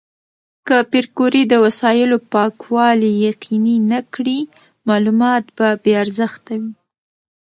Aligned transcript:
که 0.67 0.75
پېیر 0.91 1.05
کوري 1.17 1.43
د 1.47 1.53
وسایلو 1.65 2.17
پاکوالي 2.33 3.11
یقیني 3.27 3.77
نه 3.91 3.99
کړي، 4.13 4.39
معلومات 4.87 5.43
به 5.57 5.67
بې 5.83 5.93
ارزښته 6.03 6.53
وي. 6.61 6.71